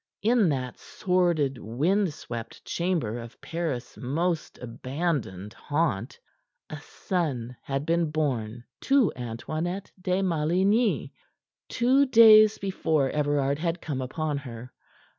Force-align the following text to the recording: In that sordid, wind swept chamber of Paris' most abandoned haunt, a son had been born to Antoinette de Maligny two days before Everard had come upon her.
In 0.23 0.49
that 0.49 0.79
sordid, 0.79 1.59
wind 1.59 2.11
swept 2.11 2.65
chamber 2.65 3.19
of 3.19 3.39
Paris' 3.39 3.97
most 3.97 4.57
abandoned 4.59 5.53
haunt, 5.53 6.19
a 6.71 6.81
son 6.81 7.55
had 7.61 7.85
been 7.85 8.09
born 8.09 8.63
to 8.89 9.13
Antoinette 9.15 9.91
de 10.01 10.23
Maligny 10.23 11.13
two 11.69 12.07
days 12.07 12.57
before 12.57 13.11
Everard 13.11 13.59
had 13.59 13.79
come 13.79 14.01
upon 14.01 14.39
her. 14.39 14.73